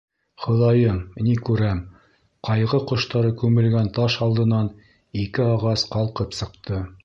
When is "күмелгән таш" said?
3.43-4.19